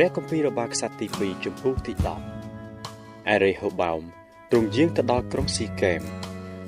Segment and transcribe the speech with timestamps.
[0.00, 1.92] ព្រះគម្ពីររបស់ខ្សត្រទី2ជំពូកទី
[2.60, 4.00] 10អេរេហូបោម
[4.50, 6.00] ទ្រង់យាងទៅដល់ក្រុងស៊ីកេម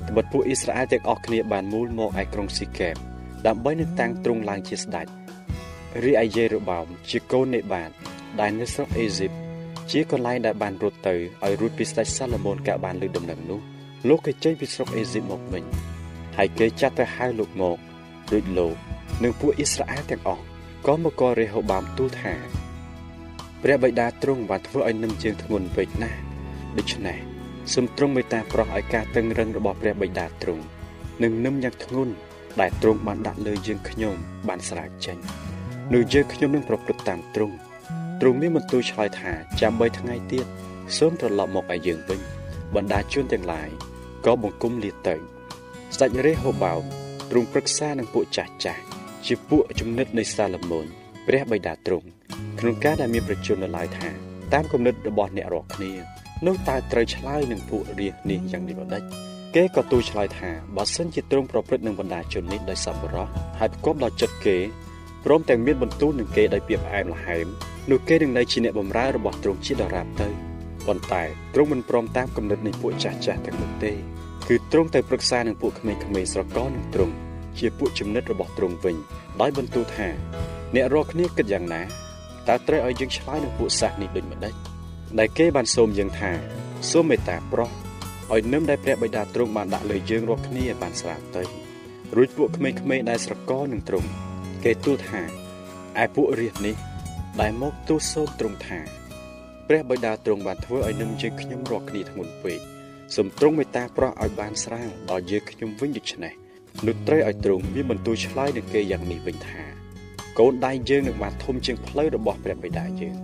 [0.08, 2.96] ត្បិតពួកអ៊ីស្រាអែលទាំងអស់គ្នាបានមូលមកឯក្រុងស៊ីកេម
[3.46, 5.06] ដើម្បីនឹងតាំងទ្រង់ឡើងជាស្ដេច
[6.04, 7.90] រីឯយេរូបោមជាកូននេបាត
[8.40, 9.32] ដែលនៅស្រុកអេស៊ីប
[9.90, 11.14] ជាកន្លែងដែលបានរត់ទៅ
[11.44, 13.60] ឲ្យរួចពីស្ដេចសាឡូមោនកាបានលើដំណឹងនោះ
[14.08, 15.64] លោកក៏ចេញពីស្រុកអេស៊ីបមកវិញ
[16.36, 17.78] ហើយគេចាត់ទៅហៅលោកមក
[18.32, 18.74] ដូចលោក
[19.22, 20.42] និងពួកអ៊ីស្រាអែលទាំងអស់
[20.86, 22.34] ក៏មកករេហូបោមទូលថា
[23.62, 26.18] ព្រះបិតាទ្រង់បានធ្វើឲ្យនឹមជើងធ្ងន់ពេកណាស់
[26.78, 27.18] ដូច្នេះ
[27.74, 30.62] សូមទ្រង់មេត្តាប្រោះឲ្យការតឹងរឹងរបស់ព្រះបិតាទ្រង់
[31.22, 32.12] នឹងនឹមយ៉ាងធ្ងន់
[32.60, 34.14] ដែលទ្រង់បានដាក់លើយើងខ្ញុំ
[34.48, 35.18] បានស្រាវចេញ
[35.94, 37.56] នោះយើងខ្ញុំនឹងប្រព្រឹត្តតាមទ្រង់
[38.20, 40.46] ទ្រង់មានបន្ទូលឆ្លើយថាចាំ3ថ្ងៃទៀត
[40.96, 42.20] សូមត្រឡប់មកឲ្យយើងវិញ
[42.74, 43.68] បណ្ដាជនទាំងឡាយ
[44.26, 45.14] ក៏បង្គំលាទៅ
[45.94, 46.82] ស្ដេចរេហូបោម
[47.30, 48.82] ទ្រង់ប្រឹក្សានឹងពួកចាស់ចាស់
[49.26, 50.86] ជាពួកចំណិតនៃសាឡូមោន
[51.26, 52.08] ព្រះបិតាទ្រង់
[52.60, 54.08] ក្នុងការដែលមានប្រជជននៅឡើយថា
[54.52, 55.92] តាមគំនិតរបស់អ្នករាល់គ្នា
[56.46, 59.02] នោះតើត្រូវឆ្លើយនឹងពួករាជនេះយ៉ាងនេះម្ដេច
[59.54, 63.26] គេក៏ទូលឆ្លើយថាបើសិនជាទ្រង់ប្រព្រឹត្តនឹងបណ្ដាជននេះដោយសប្បុរស
[63.58, 64.56] ហើយប្រកបដោយចិត្តគេ
[65.24, 67.46] ព្រមទាំងមានបន្ទូលនឹងគេដោយពាក្យផ្អែមល្ហែម
[67.90, 70.28] នោះគេនឹងនៅជាអ្នកបម្រើរបស់ទ្រង់ជាដរាបទៅ
[70.86, 71.22] ប៉ុន្តែ
[71.54, 73.92] ទ្រង់មិនព្រមតាមគំនិតនៃពួកចាស់ចាស់ទាំងនោះទេ
[74.48, 77.14] គឺទ្រង់ទៅប្រឹក្សានឹងពួកក្មេងៗស្រកនឹងទ្រង់
[77.58, 78.96] ជាពួកចំណិតរបស់ទ្រង់វិញ
[79.40, 80.08] ដោយបន្ទូលថា
[80.74, 81.82] អ្នករាល់គ្នាគិតយ៉ាងណា
[82.48, 84.54] តើត្រូវឲ្យយើងឆ្លើយនឹងពួកសាសនេះដូចម្ដេច
[85.18, 86.30] ដែលគេបានសូមយើងថា
[86.90, 87.70] សូមមេត្តាប្រោះ
[88.32, 91.42] ឲ្យនឹមដែលព្រះបិតាទ្រង់បានដាក់លើយើងរាល់គ្នាបានស្រាប់ទៅ
[92.16, 94.08] រួចពួកក្មេងៗដែលស្រកនឹងទ្រង់
[94.64, 95.22] គេទូលថា
[96.02, 96.76] ឯពួករាជនេះ
[97.40, 98.78] ដែលមកទូលសូមទ្រង់ថា
[99.68, 102.60] ព្រះបិតាទ្រង់បានធ្វើឲ្យនឹមយើងខ្ញុំរាល់គ្នាធ្ងន់ពេក
[103.14, 106.32] សូមទ្រង់មេត្តាប្រោះឲ្យបានស្រាលដល់យើងខ្ញុំវិញដូច្នេះ
[106.86, 109.79] នោះត្រូវឲ្យទ្រង់មានបន្ទូលឆ្លើយនឹងគេយ៉ាងនេះវិញថា
[110.38, 113.16] កូនដៃយើងនឹងបានធំជាងផ្លូវរបស់ព្រះបិតាយើង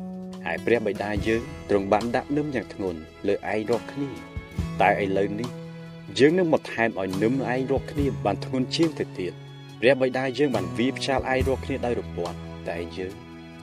[0.47, 4.11] ហើយព្រះបិតាយើងទ្រង់បានដាក់នឹមយ៉ាងធ្ងន់លើឯងរាល់គ្នា
[4.81, 5.51] តែឥឡូវនេះ
[6.19, 9.33] យើងនឹងមកថែមឲ្យនឹមឯងរាល់គ្នាបានធ្ងន់ជាងទៅទៀត
[9.81, 12.37] ព្រះបិតាយើងបានវាផ្ចាលឯងរាល់គ្នាដោយរពាត់
[12.69, 13.13] តែយើង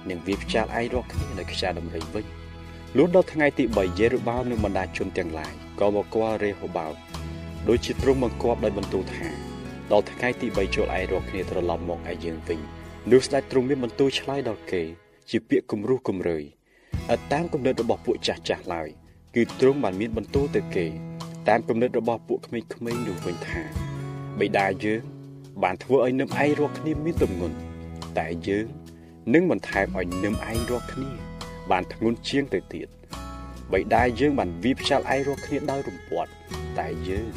[0.10, 2.26] នឹងវាផ្ចាលឯងរាល់គ្នាដោយខ្យាដំរីវិញ
[2.98, 6.94] លុះដល់ថ្ងៃទី3យេរូបោមនិងបណ្ដាជនទាំងឡាយក៏មកគាល់រេហូបោម
[7.68, 9.28] ដូចជាទ្រង់បង្គាប់ដោយបន្ទូលថា
[9.92, 12.60] ដល់ថ្ងៃទី3ចូលឯងរាល់គ្នាត្រឡប់មកឯយើងវិញ
[13.12, 14.84] នោះស្ដេចទ្រង់មានបន្ទូលឆ្លើយដល់គេ
[15.30, 16.44] ជាពាក្យគំរោះគំរើយ
[17.14, 18.90] ឥតតាមគំនិតរបស់ពួកចាស់ចាស់ឡើយ
[19.36, 20.86] គឺទ្រង់បានមានបន្ទូលទៅគេ
[21.48, 23.62] តាមគំនិតរបស់ពួកក្មេងៗនោះវិញថា
[24.40, 25.02] បិតាយើង
[25.64, 27.58] បានធ្វើឲ្យនឹមឯងរាល់គ្នាមានទម្ងន់
[28.18, 28.68] តែយើង
[29.34, 31.10] នឹងបន្ថែមឲ្យនឹមឯងរាល់គ្នា
[31.72, 32.88] បានធ្ងន់ជាងទៅទៀត
[33.74, 36.32] បិតាយើងបានវាផ្ចាល់ឯងរាល់គ្នាដោយរំពាត់
[36.80, 37.28] តែយើង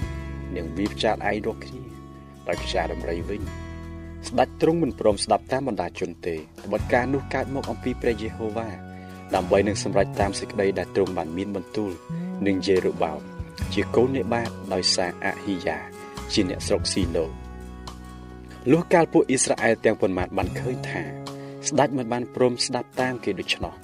[0.57, 1.83] នឹងវាផ្ចាល់ឯងរាល់គ្នា
[2.49, 3.43] ដោយខ្យាដំរីវិញ
[4.29, 8.69] ស្ដេចទ្រង់មិនព្រមស្ដាប់តាមបណ្ដាជនទេត្បិតការនោះកើតមកអំពីព្រះយេហូវ៉ា
[9.35, 11.91] ដើម្បីនឹងសម្រេចតាមសេចក្តីដែលទ្រង់បានមានបន្ទូល
[12.47, 13.21] នឹងយេរូបោម
[13.75, 15.79] ជាកូននេបាតដោយសារអហ៊ីយ៉ា
[16.33, 17.27] ជាអ្នកស្រុកស៊ីឡូ
[18.71, 21.03] លុះកាលពួកអ៊ីស្រាអែលទាំងប៉ុន្មានបានឃើញថា
[21.69, 23.75] ស្ដេចមិនបានព្រមស្ដាប់តាមគេដូច្នោះ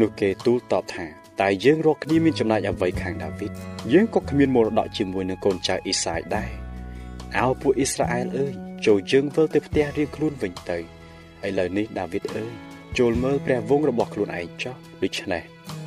[0.00, 1.06] នោះគេទូលតបថា
[1.40, 3.52] តែយើងរកគ្នាមានចំណែកអ្វីខាងដាវីត
[3.92, 6.50] យើងក៏គ្មានមរតកជាមួយនឹងកូនចៅអ៊ីសាយដែរ
[7.38, 10.78] អោពួកអ៊ីស្រាអែលអើយ ចូលយើងវិលទៅផ្ទះរៀងខ្លួនវិញទៅ
[11.46, 12.52] ឥឡូវនេះដាវីតអើយ
[12.98, 15.42] ចូលមើលព្រះវង្សរបស់ខ្លួនឯងចុះដូច្នេះ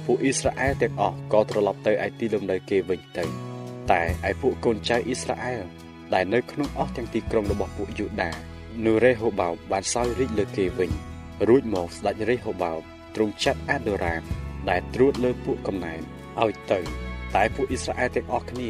[0.05, 3.25] ពួកអ៊ីស្រាអែលទាំងអស់ក៏ត្រឡប់ទៅឯទីលំនៅគេវិញទៅ
[3.91, 5.63] តែឯពួកកូនចៅអ៊ីស្រាអែល
[6.13, 8.31] ដែលនៅក្នុងអស់ទាំងទីក្រុងរបស់ពួកយូដា
[8.85, 10.91] នូរ៉េហូបោមបានសោយរាជលើគេវិញ
[11.47, 12.79] រួចមកស្ដេចរេហូបោម
[13.15, 14.21] ទ្រង់ចាត់អាដូរ៉ាម
[14.69, 16.01] ដែលត្រួតលើពួកកំណែន
[16.41, 16.79] ឲ្យទៅ
[17.35, 18.69] តែពួកអ៊ីស្រាអែលទាំងអស់គ្នា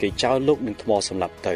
[0.00, 1.54] គេចោលលោកនឹងថ្មសម្លាប់ទៅ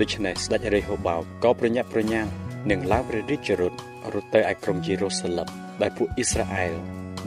[0.00, 2.30] ដូច្នេះស្ដេចរេហូបោមក៏ប្រញាប់ប្រញាល់
[2.70, 3.72] នឹងឡើងព្រះរាជរថ
[4.12, 5.48] រត់ទៅឯក្រុងយេរូសាឡឹម
[5.82, 6.72] ដែលពួកអ៊ីស្រាអែល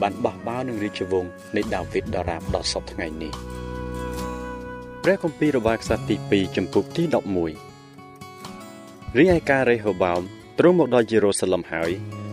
[0.02, 3.32] បានបោះបោនឹងរាជវង្សនៃដាវីតដរាបដល់សពថ្ងៃនេះ
[5.02, 7.02] ព្រះគម្ពីររបស់ខ្សត្រទី2ចំពុកទី
[7.90, 10.20] 11រីឯការរេហូបោម
[10.58, 11.90] ទ្រង់មកដល់យេរូសាឡឹមហើយ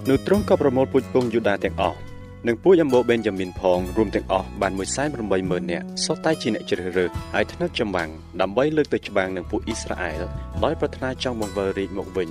[0.09, 2.00] នោះទ្រង់ក៏ប្រមូលពូជពងយូដាទាំងអស់
[2.48, 4.74] និងពួកអម្បូបេនយ៉ាមីនផងរួមទាំងអស់បាន
[5.22, 8.10] 180,000នាក់សុទ្ធតែជាអ្នកជ្រើសរើសហើយថ្នឹកចម្បាំង
[8.42, 10.22] ដើម្បីលើកទៅច្បាំងនឹងពួកអ៊ីស្រាអែល
[10.63, 12.30] ដោយប្រាថ្នាចង់បង្វិលរាជមកវិញ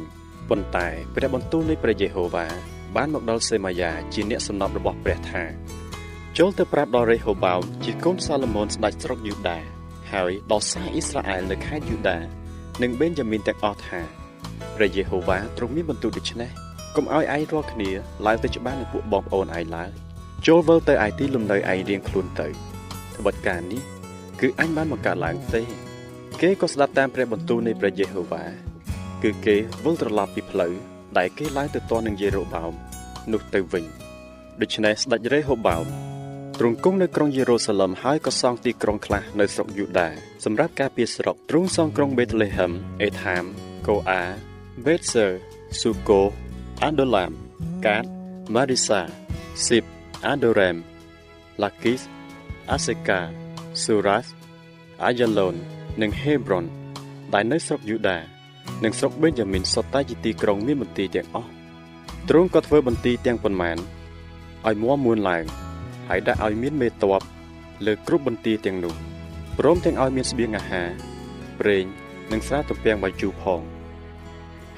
[0.48, 2.46] ប៉ុន្តែព្រះបន្ទូលនៃព្រះយេហូវ៉ា
[2.96, 5.42] បានមកដល់សេម៉ាយ៉ាជាអ្នកសំណប់របស់ព្រះថា
[6.38, 9.58] ចូលទៅប្រាប់ដល់រេហូបោមជាកូនសាឡូមោនស្ដេចស្រុកយូដា
[10.12, 12.18] ហើយដល់សាសអ៊ីស្រាអែលនៅខេត្តយូដា
[12.82, 14.00] និងបេនយ៉ាមីនទាំងអស់ថា
[14.76, 16.50] ព្រះយេហូវ៉ាទ្រង់មានបន្ទូលដូច្នេះ
[16.96, 17.90] កុំឲ្យឯងរាល់គ្នា
[18.26, 19.90] ឡើងទៅច្បាស់នឹងពួកបងប្អូនឯងឡើយ
[20.46, 22.48] ចូលវិលទៅឯទីលំនៅឯងរៀងខ្លួនទៅ
[23.16, 23.82] ត្បិតការនេះ
[24.40, 25.62] គឺអញបានបង្កើតឡើងទេ
[26.40, 28.44] គេក៏ស្ដាប់តាមព្រះបន្ទូលនៃព្រះយេហូវ៉ា
[29.22, 30.72] គឺគេវិលត្រឡប់ពីផ្លូវ
[31.18, 32.72] ដែលគេឡើងទៅទាស់នឹងយេរូបោម
[33.32, 33.84] នោះទៅវិញ
[34.60, 35.86] ដូច្នេះស្ដេចរេហូបោម
[36.58, 40.08] ទ្រង់គង់នៅក្រុងយេរូសាឡឹមហើយក៏សង់ទីក្រុងខ្លះនៅស្រុកយូដា
[40.44, 42.72] សម្រាប់ការពារស្រុកទ្រង់សង់ក្រុងបេតលេហឹម
[43.02, 43.44] អេថាម
[43.88, 44.22] កូអា
[44.86, 45.26] បេតសឺ
[45.80, 46.20] ស៊ូកូ
[46.84, 47.32] អាដូឡាម
[47.86, 48.04] កាត
[48.54, 49.00] ម៉ារីសា
[49.66, 49.84] ស៊ីប
[50.26, 50.76] អាដូរ៉េម
[51.62, 52.00] ឡាគីស
[52.70, 53.20] អាសេកា
[53.82, 54.26] ស៊ូរ៉ាស
[55.04, 55.54] អាយ៉ាឡូន
[56.02, 56.64] និងហេប្រុន
[57.34, 58.18] ដែលនៅស្រុកយូដា
[58.84, 61.50] និងស្រុកបេនយ៉ាមីនសុទ្ធតែជាទីក្រុងមានមន្ទីរទាំងអស់
[62.28, 63.78] ទ្រង់ក៏ធ្វើបន្ទីទាំងប៉ុន្មាន
[64.66, 65.44] ឲ្យមួមួនឡើង
[66.08, 67.22] ហើយដាក់ឲ្យមានមេតប
[67.86, 68.94] លើគ្រប់បន្ទីទាំងនោះ
[69.58, 70.88] ព្រមទាំងឲ្យមានស្បៀងអាហារ
[71.60, 71.84] ប្រេង
[72.32, 73.60] និងស្រាទំពាំងបាយជូរផង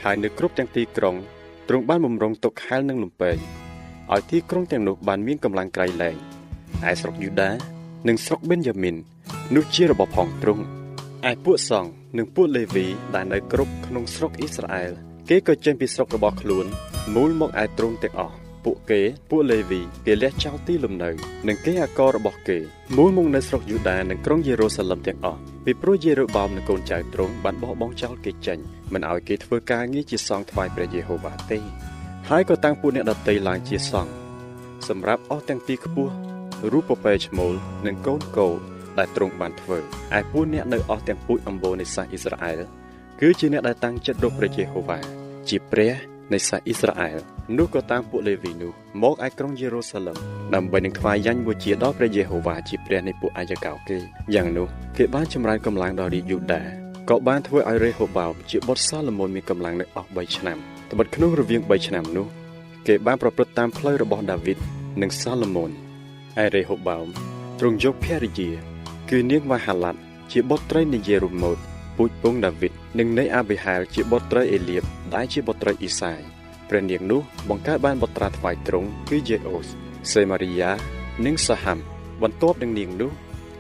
[0.03, 1.17] ហើយនៅគ្រប់ទាំងទីក្រុង
[1.69, 3.39] ទ្រង់បានបំរុងទុកខែលនិងលំពែង
[4.13, 6.17] ឲ្យទីក្រុងទាំងនោះបានមានកម្លាំងក្រៃលែង
[6.91, 7.51] ឯស្រុកយូដា
[8.09, 8.97] និងស្រុកបេនយ៉ាមីន
[9.55, 10.63] នោះជារបស់ផងទ្រង់
[11.31, 14.93] ឯពួកសង្ឃនិងពួកលេវីដែលនៅគ្រប់ក្នុងស្រុកអ៊ីស្រាអែល
[15.29, 16.67] គេក៏ចេញពីស្រុករបស់ខ្លួន
[17.15, 19.01] មូលមកឯទ្រង់ទាំងអស់ ពួកគេ
[19.31, 21.11] ពួកលេវីគេលះចោលទីលំនៅ
[21.49, 22.59] និងគេអាកររបស់គេ
[22.97, 28.59] មូលមកនៅស្រុកយូដានិងក្រុងយេរូសាឡឹមទាំងអស់ពីព្រោះយេរូបោមនិងកូនចៅទ្រង់បានបោះបង់ចោលគេចេញ
[28.93, 31.59] មិនឲ្យគេធ្វើការងារជាសង្ឃថ្វាយព្រះយេហូវ៉ាទេ
[32.29, 34.13] ហើយក៏តាំងពួកអ្នកដតីឡើងជាសង្ឃ
[34.89, 36.13] សម្រាប់អស់ទាំងទីខ្ពស់
[36.73, 37.55] រូបពពែឈ្មោល
[37.87, 38.49] និងកូនកោ
[38.99, 39.79] ដែលទ្រង់បានធ្វើ
[40.19, 42.61] ឯពួកអ្នកនៅអស់ទាំងពូជអម្បូរនៃសាសអ៊ីស្រាអែល
[43.21, 44.99] គឺជាអ្នកដែលតាំងចិត្តរកព្រះយេហូវ៉ា
[45.49, 45.93] ជាព្រះ
[46.33, 50.17] នៃសាសអ៊ីស្រាអែល នោះក៏តាមពួកលេវីនោះមកឯក្រុងយេរូសាឡឹម
[50.55, 53.99] ដើម្បីនឹងថ្វាយយ៉ាញ់បូជាដល់ព្រះយេហូវ៉ាជាព្រះនៃពួកអាយកោគេ
[54.35, 56.63] យ៉ាងនោះគេបានចម្រើនកម្លាំងដល់រាជយូដា
[57.11, 60.59] ក៏បានធ្វើឲ្យរេហូបោមជាបុត្រសាឡូមោនមានកម្លាំងនៅអស់3ឆ្នាំ
[60.91, 62.27] ត្បិតក្នុងរវាង3ឆ្នាំនោះ
[62.87, 64.59] គេបានប្រព្រឹត្តតាមផ្លូវរបស់ដាវីត
[65.03, 65.71] និងសាឡូមោន
[66.45, 67.07] ឯរេហូបោម
[67.59, 68.51] ទ្រង់យកភរិយា
[69.11, 70.01] គឺនាងវ៉ាហាឡាត់
[70.33, 71.59] ជាបុត្រីនៃយេរូម៉ូត
[71.97, 74.83] ពូជពងដាវីតនិងនៃអាប៊ីហាលជាបុត្រីអេលៀប
[75.15, 76.23] ដែលជាបុត្រីអ៊ីសាយ
[76.69, 79.67] ព្រះនាងនោះបង្កើតបានបុត្រាថ្វាយទ្រង់គឺយេអូស
[80.13, 80.71] សេម៉ារីយ៉ា
[81.27, 81.79] និងសាហាំ
[82.23, 83.11] បន្ទាប់នឹងនាងនោះ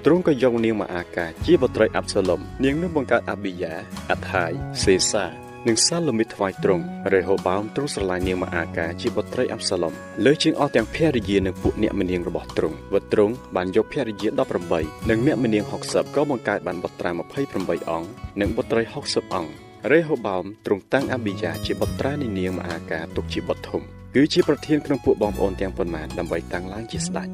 [0.04, 3.74] ទ្រង់ក៏យកនាងម៉ាអាកាជាបុត្រីអាប់សាឡុមនាងនោះបង្កើតអាប៊ីយ៉ា
[4.10, 4.50] អាថាយ
[4.84, 5.26] សេសា
[5.68, 9.92] និងសាឡូមីថ្វាយទ្រង់រេហូបោមទ្រង់ស្រឡាញ់នាងម៉ាអាកាជាបុត្រីអាប់សាឡុម
[10.24, 14.28] លើជាងអស់ទាំងភរិយានិងពួកអ្នកមនាងរបស់ទ្រង់វត្តទ្រង់បានយកភរិយា
[14.70, 17.10] 18និងអ្នកមនាង60ក៏បង្កើតបានបុត្រា
[17.50, 18.08] 28អង្គ
[18.40, 23.82] និងបុត្រី60អង្គ រេហូបោមទ្រង់តាំងអាប៊ីយ៉ាជាបុត្រានៃនាងម៉ាអាកាទុកជាបុត្រធំ
[24.14, 27.28] គឺជាប្រធានក្នុងពួកបងប្អូនទាំងប៉ុន្មានដើម្បីតាំងឡើងជាស្ដេច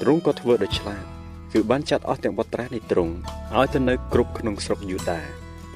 [0.00, 1.04] ទ្រង់ក៏ធ្វើដោយឆ្លាត
[1.52, 3.12] គឺបានចាត់អស់ទាំងបុត្រានៃទ្រង់
[3.56, 5.20] ឲ្យទៅនៅគ្រប់ក្នុងស្រុកយូដា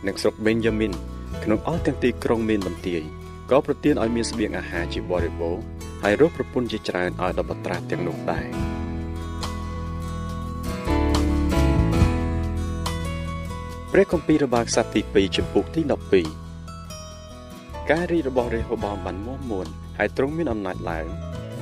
[0.06, 0.92] និងស្រុកបេនយ៉ាមីន
[1.44, 3.02] ក្នុងអស់ទាំងទីក្រុងមានបន្ទាយ
[3.50, 5.56] ក៏ប្រទានឲ្យមានស្បៀងអាហារជាបរិបូរ
[6.02, 8.46] ហើយរកប្រពន្ធជាច្រើនឲ្យដល់បុត្រាទាំងនោះដែរ
[13.92, 15.80] ព្រះគម្ពីររបស់ខ្សត្រទី2ចំពុកទី
[16.66, 19.66] 12ការរីករបស់រេហូបោមបានមមមួន
[19.98, 21.06] ហើយទ្រង់មានអំណាចឡើង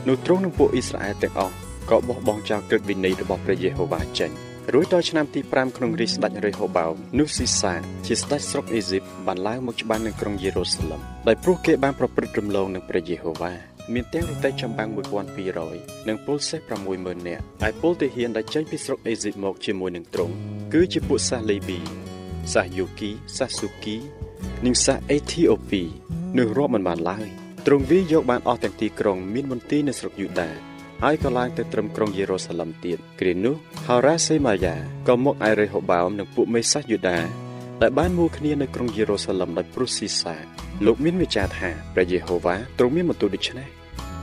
[0.09, 1.55] នោះទ្រង់នឹងពួកអ៊ីស្រាអែលទាំងអស់
[1.91, 4.31] ក៏បោះបង់ចោលក្រឹតវិន័យរបស់ព្រះយេហូវ៉ាចេញ
[4.73, 7.75] រួចដល់ឆ្នាំទី5ក្នុងរាជស្ដេចរេហូបោមនោះស៊ីសា
[8.07, 13.53] ជាស្ដេចស្រុកអេស៊ីបបានឡើងមកច្បាំងនឹងក្រុងយេរូសាឡឹមដោយព្រោះគេបានប្រព្រឹត្តរំលងនឹងព្រះយេហូវ៉ា
[13.95, 14.91] មានទាំងរទេះចម្បាំង
[15.49, 16.61] 1200និងពលសេះ
[16.95, 20.35] 60000នាក់ហើយពលទាហានដែលចេញពីស្រុកអេស៊ីបមកជាមួយនឹងទ្រង់
[20.73, 22.04] គឺជាពួកសាសលេប៊ី
[22.53, 23.97] សាសយូគីសាសស៊ូគី
[24.65, 25.83] និងសាសអេធីអូពី
[26.39, 27.29] នឹងរាប់មិនបានឡើយ
[27.67, 30.51] ទ្រង់វាយកបានអស់ទាំងទីក្រុងមានមន្ទីរនៅស្រុកយូដា
[31.03, 33.55] ហើយក៏ឡើងទៅត្រឹមក្រុងយេរូសាឡឹមទៀតគ្រានោះ
[33.87, 34.75] ហោរ៉ាសេម៉ាយ៉ា
[35.09, 37.19] ក៏មកឯរេហូបោមនិងពួកមេសាសយូដា
[37.83, 40.35] ដែលបានមួលគ្នានៅក្រុងយេរូសាឡឹមដោយព្រុសស៊ីសា
[40.87, 43.69] លោកមានវិចារថាព្រះយេហូវ៉ាទ្រង់មានបន្ទូលដូច្នេះ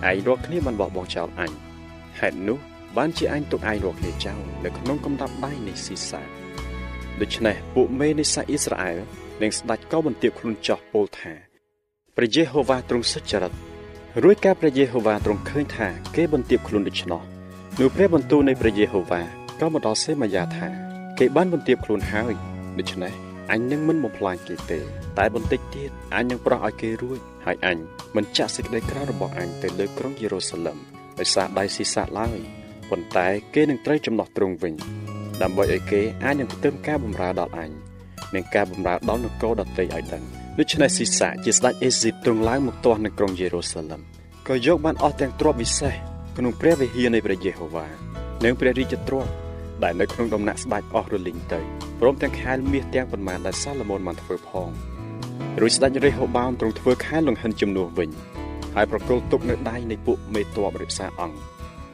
[0.10, 1.52] ឯងរកគ្នាបានបោះបង់ចោលអញ
[2.20, 2.58] ហេតុនោះ
[2.98, 6.41] បានជាអញទុកឯងរកគ្នាចោលនៅក្នុងកំដាប់ដៃនៃស៊ីសា
[7.22, 8.98] ដូច្នេះពួកមេនៃសាសអ៊ីស្រាអែល
[9.42, 11.34] និងស្ដេចក៏បន្ទាបខ្លួនចោះពោលថា
[12.16, 13.54] ព្រះយេហូវ៉ាទ្រង់សុចរិត
[14.24, 17.22] រួចការព្រះយេហូវ៉ាទ្រង់ឃើញថាគេបន្ទាបខ្លួនដូច្នោះ
[17.80, 19.22] នោះព្រះបន្ទូលនៃព្រះយេហូវ៉ា
[19.60, 20.68] ក៏មកដល់សេម៉ាយ៉ាថា
[21.20, 22.34] គេបានបន្ទាបខ្លួនហើយ
[22.80, 23.14] ដូច្នេះ
[23.52, 24.80] អញនឹងមិនបំផ្លាញគេទេ
[25.18, 27.78] តែបន្តិចទៀតអញនឹងប្រោះឲ្យគេរួចហើយអញ
[28.16, 30.78] មិនចាក់សេចក្តីក្រោធរបស់អញទៅលើក្រុងយេរូសាឡឹម
[31.20, 32.40] ដោយសារដៃស៊ីសាឡើយ
[32.90, 34.74] ប៉ុន្តែគេនឹងត្រូវចំណោះទ្រង់វិញ
[35.42, 37.72] ដើម្បីឲ្យគេអាចនឹងផ្ទឹមការបម្រើដល់អញ
[38.36, 40.24] និងការបម្រើដល់នគរដទៃឲ្យដឹង
[40.60, 44.02] ដូច្នេះស៊ីសាជាស្ដេចអេស៊ីបទ្រង់ឡើងមកទាស់នៅក្រុងយេរូសាឡឹម
[44.48, 45.94] ក៏យកបានអស់ទាំងទ្រព្យវិសេស
[46.38, 47.88] ក្នុងព្រះវិហារនៃព្រះយេហូវ៉ា
[48.44, 49.32] និងព្រះរាជទ្រព្យ
[49.84, 51.60] ដែលនៅក្នុងដំណាក់ស្ដេចអស់រលីងទៅ
[52.00, 54.70] ព្រមទាំងខែលមាសទាំងប៉ុន្មានដែលសាឡូមោនបានធ្វើផង
[55.62, 58.10] រួចស្ដេចរេហូបោមទ្រង់ធ្វើខែលលង្ហិនជំនួសវិញ
[58.76, 61.38] ហើយប្រគល់ទុកនៅដៃនៃពួកមេតបរិក្សាអង្គ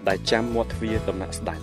[0.08, 1.62] ដែលចាំមាត់ទ្វារដំណាក់ស្ដេច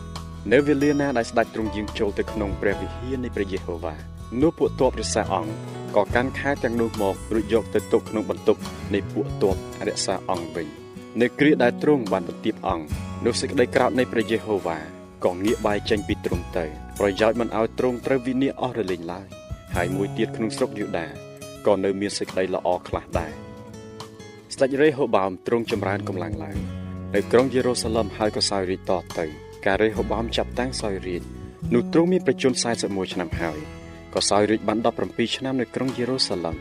[0.52, 3.94] នៅវេលាណាដែលស្ដេចទ្រង់យាងចូលទៅក្នុងព្រះវិហារនៃព្រះយេហូវ៉ា
[4.42, 5.52] នោះពួកទ័ពរិក្សាអង្គ
[5.96, 8.60] ក៏កាន់ខែទាំងនោះមករួចយកទៅទុកក្នុងបន្ទប់
[8.94, 9.56] នៃពួកទ័ព
[9.88, 10.66] រក្សាអង្គវិញ
[11.20, 12.86] នៅគ្រាដែលទ្រង់បានបន្ទាបអង្គ
[13.24, 14.78] នោះសេចក្តីក្រោធនៃព្រះយេហូវ៉ា
[15.24, 16.64] ក៏ងាកបែរចេញពីទ្រង់ទៅ
[16.98, 19.26] ប្រយោជន៍មិនឲ្យទ្រង់ត្រូវវិនាសអស់រលែងឡើយ
[19.74, 21.06] ហើយមួយទៀតក្នុងស្រុកយូដា
[21.66, 23.32] ក៏នៅមានសេចក្តីល្អខ្លះដែរ
[24.54, 26.58] ស្ដេចរេហូបោមទ្រង់ចម្រើនកម្លាំងឡើង
[27.14, 31.22] នៅក្រុងយេរូសាឡឹមហើយក៏សោយរាជតទៅ ការរេហូបោមចាប់តាំងសោយរាជ
[31.74, 32.54] នោះទ្រង់មានប្រជញ្ញ
[32.84, 33.58] 41ឆ្នាំហើយ
[34.14, 36.56] ក៏សោយរាជបាន17ឆ្នាំនៅក្រុងយេរូសាឡឹម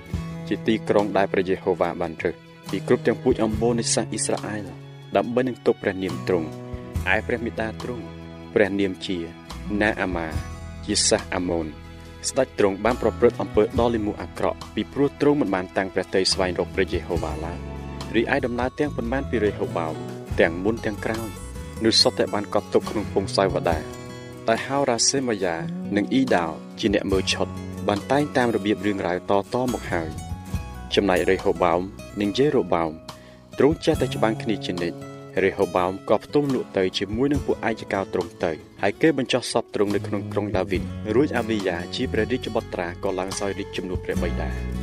[0.48, 2.36] ជាទីក្រុងដែលព្រះយេហូវ៉ាបានរើស
[2.70, 4.68] ពីគ្រប់ទាំងពូជអម្បូរនៃសាសអ៊ីស្រាអែល
[5.18, 6.48] ដើម្បីនឹងទុកព្រះនាមទ្រង់
[7.16, 8.04] ឯព្រះមេតាទ្រង់
[8.54, 9.18] ព្រះនាមជា
[9.82, 10.28] ណាអាម៉ា
[10.86, 11.68] ជាសាសអាម៉ូន
[12.30, 17.60] ស្ដេចទ្រង់បានប្រព្រឹត្តអំពើដ៏លិមួអាក្រក់ពីព្រោះទ្រង់មិនបានតាំងព្រះតីស្វែងរកព្រះយេហូវ៉ាឡើយ
[18.16, 19.94] រីឯដំណើរទាំងប៉ុន្មានពីរេហូបោម
[20.40, 21.43] ទាំងមុនទាំងក្រោយ
[21.84, 23.78] នោះសុទ្ធតែបានកត់ទុកក្នុងពងសាវតា
[24.48, 25.56] តែហោរ៉ាសេម៉ាយ៉ា
[25.96, 27.48] និងអ៊ីដាវជាអ្នកមើលឆុត
[27.88, 30.10] បានតែងតាមរបៀបរឿងរ៉ាវតតមកហើយ
[30.96, 31.82] ចំណែករេហូបោម
[32.22, 32.92] និងយេរូបោម
[33.58, 34.98] ទ្រង់ចេះតែច្បាំងគ្នាជានិច្ច
[35.44, 40.84] រេហូបោមក៏ផ្ទុំលក់ទៅជាមួយនឹងពួកឯកកោទ្រង់ទៅហើយគេបញ្ចុះសពទ្រង់នៅក្នុងក្រុងដាវីត
[41.16, 44.83] រួចអាវីយ៉ាជាព្រះរាជបុត្រាក៏ឡើងសោយរាជជំនួសព្រះបិតា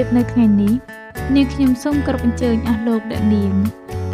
[0.00, 0.74] ភាពនៅថ្ងៃនេះ
[1.36, 3.54] នាងខ្ញុំសូមគោរពអញ្ជើញអស់លោកអ្នកនាង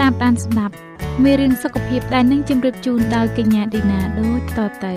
[0.01, 0.75] តាមដានស្ដាប់
[1.23, 4.95] មេរៀនសុខភាពដែលនឹងជម្រាបជូនដោយកញ្ញាឌីណាដូចតទៅ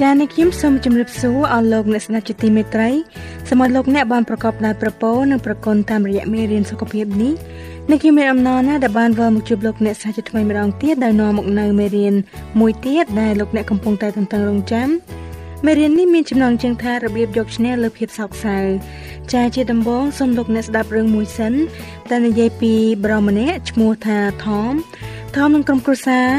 [0.00, 2.90] ចា៎នេះខ្ញុំសូមជម្រាបសួរអស់លោកអ្នកស្ដាប់ជាទីមេត្រី
[3.48, 7.34] សូមឲ្យលោកអ្នកបានប្រកបដោយប្រពរនិងប្រគុណតាមរយៈមេរៀនសុខភាពនេះ
[7.90, 12.14] នេះខ្ញុំមានអំណរណាស់ដែលបានវិលមកជួបលោកអ្នកសាជាថ្មីម្ដងទៀតដោយនាំមកនៅមេរៀន
[12.60, 14.88] មួយទៀតដែលលោកអ្នកកំពុងតែទន្ទឹងរង់ចាំ
[15.66, 18.56] មេរៀននេះមានចំណងជើងថារបៀបយកឈ្នះលើភាពសោកសៅ
[19.32, 21.52] ចាជាដំបូងសូមលោកអ្នកស្ដាប់រឿងមួយសិន
[22.10, 22.72] ដែលនិយាយពី
[23.04, 24.72] បរិមម្នាក់ឈ្មោះថាថម
[25.34, 26.30] ថមនឹងក្រុមគ្រួសារ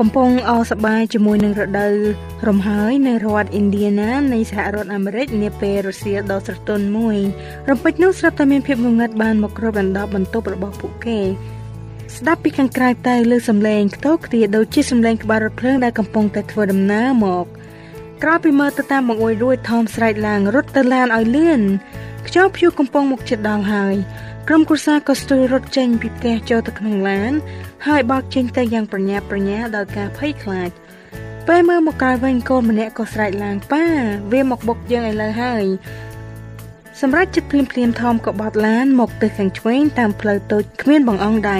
[0.00, 1.94] កំពុងអសប្បាយជាមួយនឹងរដូវ
[2.48, 7.18] រំហើយនៅរដ្ឋឥណ្ឌាណានៃសហរដ្ឋអាមេរិកនាពេលរុស្ស៊ីដ៏ស្រទន់មួយ
[7.70, 11.20] រំពេចនោះស្រាប់តែមានភាពងងឹតបានមកគ្របដណ្ដប់បន្ទប់របស់ពួកគេ
[12.16, 17.44] ស្ដាប់ពីខាងក្រៅទៅលើសំឡេងខ្ទោខ្ទាដូចជាសំឡេងក្បាលរថភ្លើងដែលកំពុងតែធ្វើដំណើរមក
[18.22, 21.60] ក្រោយពីមើលទៅតាមបង្អួយរួចថមស្រែកឡើងរត់ទៅឡានឲ្យលឿន
[22.26, 23.94] ខ្យល់ព្យុះកំពុងមកជិតដល់ហើយ
[24.48, 27.32] ក្រុមគ្រួសារក៏ស្ទុយរត់ចេញពីផ្ទះចូលទៅក្នុងឡាន
[27.86, 30.70] ហើយបោកចេញទៅយ៉ាងប្រញាប់ប្រញាល់ដោយការភ័យខ្លាច
[31.48, 33.84] ពេលមើលមកក្រោយវិញកូនម្នាក់ក៏ស្រែកឡើងប៉ា
[34.32, 35.64] វាមកបុកយើងឥឡូវហើយ
[37.00, 41.58] សម្រាប់ចិត្តភ្លាមភ្លាមថមក៏បត់ឡានមកទៅខាងឆ្វេងតាមផ្លូវតូចគ្មានបងអងដៃ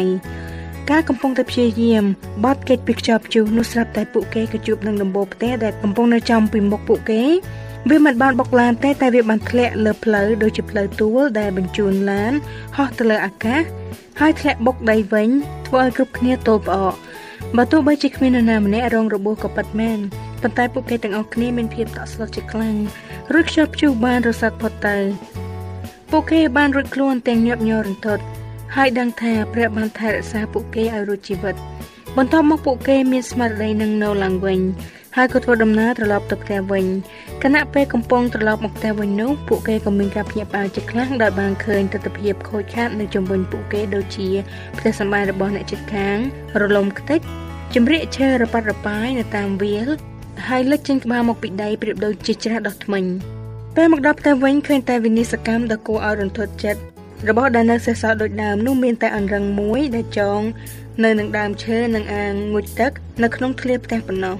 [0.90, 2.04] ការកំពុងតែព្យាយាម
[2.44, 7.24] បត់គេចពីខ្ចប់ជុះនោះស្រាប់តែពួកគេក៏ជួបនឹងដំបូលផ្ទះដែលកំពុងនៅចំពីមុខពួកគេ
[7.90, 12.32] វាមិនបានបុកឡានទេតែវាបានធ្លាក់លើផ្លូវដូចជាផ្លូវទួលដែលបញ្ជូនឡាន
[12.76, 13.62] ហោះទៅលើអាកាស
[14.20, 15.28] ហើយធ្លាក់បុកដីវិញ
[15.66, 16.94] ធ្វើឲ្យគ្រប់គ្នាទល់ផ្អក
[17.56, 19.98] បើទោះបីជាគ្មាននរណាម្នាក់រងរបួសក៏ពិតមែន
[20.42, 22.76] ប៉ុន្តែពួកគេទាំងអស់គ្នាមានភាពតក់ស្លុតជាខ្លាំង
[23.32, 24.96] រួចខ្ចប់ព្យុះបានរសាត់ផុតទៅ
[26.10, 28.22] ពួកគេបានរួចខ្លួនទាំងញាប់ញ័ររន្ធត់
[28.76, 31.56] ហើយដឹងថាព្រះបានថែរក្សាពួកគេឲ្យរួចជីវិត
[32.20, 34.60] បន្ទាប់មកពួកគេមានស្មារតីនឹងនៅឡើងវិញ
[35.16, 36.86] ហើយក៏ធ្វើដំណើរត្រឡប់ទៅផ្ទះវិញ
[37.42, 44.28] ខណៈពេលកំពុងត្រឡប់មកផ្ទះវិញនោះពួកគេក៏មានការភ្ញាក់ផ្អើលជាខ្លាំងដោយបានឃើញទស្សនវិជ្ជាខូចខាតនៅជុំវិញពួកគេដូចជា
[44.78, 46.18] ផ្ទះសម្បែងរបស់អ្នកជិតខាង
[46.60, 47.20] រលំខ្ទេច
[47.74, 49.88] ជំរាកឈើរប៉ាត់រប៉ាយនៅតាមវាល
[50.48, 53.04] ហើយលិចចេញក្បាលមកពីដីប្រៀបដូចជាច្រាស់ដោះថ្មិញ
[53.76, 56.80] ពេលមកដល់ផ្ទះវិញឃើញតែវិនិស្សកម្មដ៏គួរឲ្យរន្ធត់ចិត្ត
[57.28, 60.40] របស់ដែលនៅសេសសល់ដូចដើមនោះមានតែអង្រឹងមួយដែលចង
[61.04, 62.90] នៅនឹងដើមឈើនិងអាងងូចទឹក
[63.22, 64.36] នៅក្នុងធ្លាផ្ទះប៉ុណ្ណោះ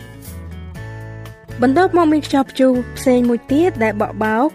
[1.63, 4.49] បន្ទាប់មកមានខ្យល់ព្យុះផ្សេងមួយទៀតដែលបក់បោក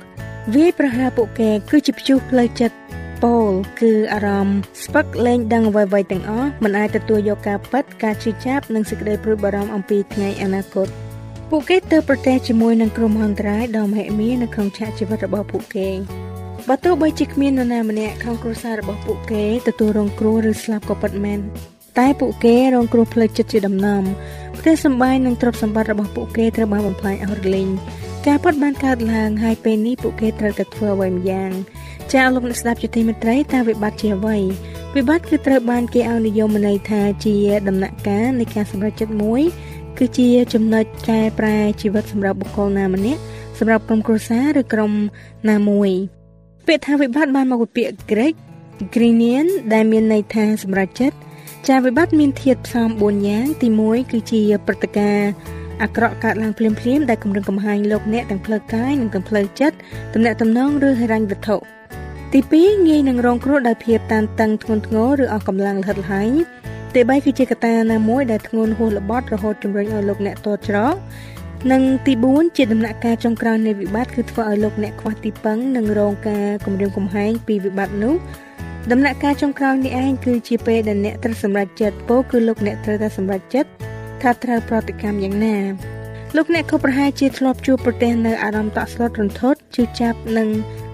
[0.56, 2.76] វាយប្រហារពួកគេ គឺជាព្យុះផ្លូវចិត្ត
[3.24, 10.88] ពោលគឺអារម្មណ៍ស្ពឹកលែងដឹងអ្វីៗទាំងអស់មិនអាចទទួលយកការប៉ັດការជឿចាប់និងសេចក្តីព្រួយបារម្ភអំពីថ្ងៃអនាគត
[11.50, 15.90] ពួកគេទៅប្រទេសជាមួយនឹងគ្រោះមហន្តរាយដ៏មហិមានៅក្នុងឆាកជីវិតរបស់ពួកគេ
[16.70, 21.40] បើទោះបីជាគ្មាននរណាម្នាក់ក្នុងគ្រួសាររបស់ពួកគេទទួលរងគ្រោះឬស្លាប់ក៏ពិតមែន
[22.00, 24.04] តែពួកគេរងគ្រោះផ្លូវចិត្តជាដំណំ
[24.60, 27.70] ផ្ទះសម្បែងនិងទ្រព្យសម្បត្តិរបស់ពួកគេត្រូវបានបំផ្លាញអស់រលីង
[28.28, 31.52] ការពិតបានកើតឡើងហើយពេលនេះពួកគេត្រូវតែធ្វើអ្វីម្យ៉ាង
[32.14, 34.38] ចាលោកអ្នកស្ដាប់ជាទីមេត្រីតើវិបត្តិជាអ្វី
[34.96, 37.36] វិបត្តិគឺត្រូវបានគេឲ្យនិយមន័យថាជា
[37.68, 39.42] ដំណាក់កាលនៃការសម្រេចចិត្តមួយ
[39.98, 43.22] គឺជាចំណុចកែប្រែជីវិតសម្រាប់បុគ្គលណាម្នាក់
[43.60, 44.92] សម្រាប់ក្រុមគ្រួសារឬក្រុម
[45.50, 45.92] ណាមួយ
[46.68, 48.36] ពាក្យថាវិបត្តិបានមកពីពាក្យ Greek
[48.94, 51.18] Greenian ដែលមានន័យថាសម្រេចចិត្ត
[51.70, 55.32] ចាវិបត្តិមានធាតុផ្សំ4យ៉ាងទី1គឺជាព្រឹត្តិការណ៍
[55.82, 59.76] អាក្រក់កើតឡើងភ្លាមៗដែលគម្រាមកំហែងលោកអ្នកទាំងផ្លូវកាយនិងទាំងផ្លូវចិត្ត
[60.14, 61.56] ទំនាក់ទំនងឬហិរញ្ញវត្ថុ
[62.34, 66.32] ទី2ងាយនឹងរងគ្រោះដោយភាពតានតឹងធ្ងន់ធ្ងរឬអស់កម្លាំងលហិតលហែង
[66.94, 70.96] ទី3គឺជាកត្តាណាមួយដែលធ្ងន់ហួសល្បត់រហូតជំរុញឲ្យលោកអ្នកតតច្រក
[71.72, 78.16] និងទី4ជាដំណាក់កាលចុងក្រោយនៃវិបត្តិគឺធ្វើឲ្យលោកអ្នកខ្វះទីពឹងនិងរងការគំរាមកំហែងពីវិបត្តិនោះ
[78.90, 83.70] ដំណាក់កាលចុងក្រោយនេះឯងគឺជាពេលដែលអ្នកត្រូវសម្រេចចិត្តពោគឺលោកអ្នកត្រូវតែសម្រេចចិត្ត
[84.22, 85.58] ថាត្រូវប្រតិកម្មយ៉ាងណា
[86.36, 90.48] លោកអ្នកក៏ប្រហែលជាធ្លាប់ជួបប្រទះនៅអារម្មណ៍តក់ស្លុតរន្ធត់ជឿចាប់និង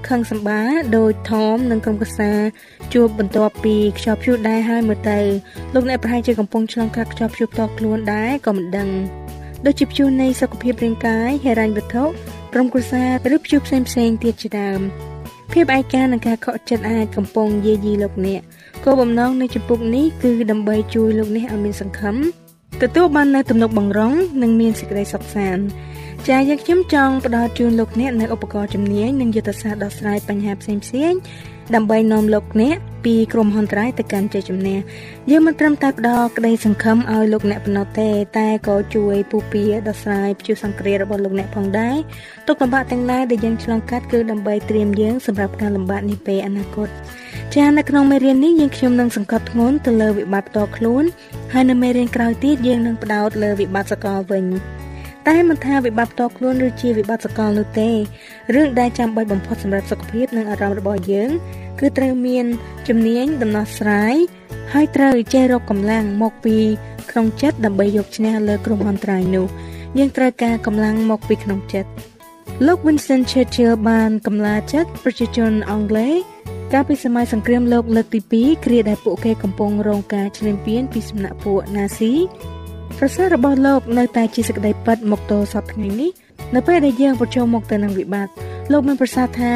[0.07, 0.61] ខឹងសម្បា
[0.97, 2.31] ដោយថមនិងក្រុមកសា
[2.93, 5.19] ជួបបន្ទាប់ពីខ្យល់ព្យុះដែរហើយមើលទៅ
[5.73, 8.89] លោកអ្នកប្រហែលជាកំពុងឆ្លងកាត់ខ្យល់ព្យុះផ្ទាល់ខ្លួនដែរក៏មិនដឹង
[9.65, 12.03] ដូចជាព្យុះនៃសុខភាពរាងកាយហិរញ្ញវត្ថុ
[12.53, 14.81] ក្រុមគ្រួសារឬព្យុះផ្សេងផ្សេងទៀតជាដើម
[15.51, 18.41] ភាពឯកានិងការខកចិត្តអាចកំពុងយាយីលោកអ្នក
[18.83, 22.15] គោលបំណងនៃជំពូកនេះគឺដើម្បីជួយលោកអ្នកឲ្យមានសង្ឃឹម
[22.81, 25.63] ទទួលបាននូវទំនុកបង្រងនិងមានសេចក្តីសុខសាន្ត
[26.27, 31.19] ចាយើងខ្ញុំចង់ផ្ដល់ជូនលោកអ្នកនូវឧបករណ៍ជំនាញនិងយុទ្ធសាស្ត្រដោះស្រាយបញ្ហាផ្សេងៗ
[31.75, 34.77] ដើម្បីនាំលោកអ្នកពីក្រុមហ៊ុនត្រៃទៅកាន់ជ័យជំនះ
[35.31, 41.97] យើងមិនត្រឹមតែផ្ដល់ក្តីសង្ឃឹមឲ្យលោកអ្នកប៉ុណ្ណោះទេ តែក៏ជួយពុះពៀដោះស្រាយព្យុះសង្គ្រាមរបស់លោកអ្នកផងដែរ
[42.47, 46.89] ទុកលំបាកទាំងឡាយដែលយើងឆ្លងកាត់គឺដើម្បីត្រៀមយើងសម្រាប់ការលំបាកនេះពេលអនាគត
[47.55, 51.03] ចានៅក្នុងមេរៀននេះយើងខ្ញុំនឹងសង្កត់ធ្ងន់ទៅលើវិបត្តិផ្ទាល់ខ្លួន
[51.53, 54.45] ហើយនៅមេរៀនក្រោយទៀតយើងនឹងផ្ដោតលើវិបត្តិសកលវិញ
[55.27, 57.89] តែមិនថាវិបត្តិផ្ទាល់ខ្លួនឬជាវិបត្តិសកលនោះទេ
[58.55, 61.29] រឿងដែលចាំបាច់បំផុតសម្រាប់សុខភាពនិងអារម្មណ៍របស់យើង
[61.79, 62.45] គឺត្រូវមាន
[62.87, 64.15] ជំនាញដំណោះស្រាយ
[64.73, 66.57] ហើយត្រូវចេះរកកម្លាំងមកពី
[67.11, 69.45] ក្នុងចិត្តដើម្បីយកឈ្នះលើគ្រោះមហន្តរាយនោះ
[69.97, 71.89] យើងត្រូវការកម្លាំងមកពីក្នុងចិត្ត
[72.65, 76.15] លោក Winston Churchill បានកម្លាចិត្តប្រជាជនអង់គ្លេស
[76.73, 82.13] កាលពីសម័យសង្គ្រាមលោកលើកទី2គ្រាដែលពួកគេកំពុងរងការឈ្លានពានពីសំណាក់ពួកណាស៊ី
[82.97, 86.11] ប្រសាសន៍របស់លោកនៅតែជាសេចក្តីពិតមកទល់សពថ្ងៃនេះ
[86.55, 88.33] នៅពេលដែលយើងប្រឈមមុខទៅនឹងវិបត្តិ
[88.71, 89.53] លោកបានប្រសាសន៍ថា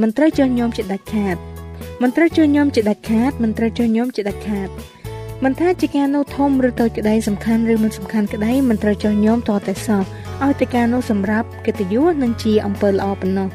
[0.00, 1.36] មិនត្រូវចុះញោមជាដាច់ខាត
[2.02, 4.68] មិនត្រូវចុះញោមជាដាច់ខាតមិនត្រូវចុះញោមជាដាច់ខាត
[5.44, 10.02] មិនថាជាការនោះធំឬតូចក្តីសំខាន់ឬមិនសំខាន់ក្តីមិនត្រូវចោះញោមតតែសោះ
[10.44, 13.48] ឲ្យតែការនោះសម្រាប់កិត្តិយសនិងជាអំពើល្អប៉ុណ្ណោះ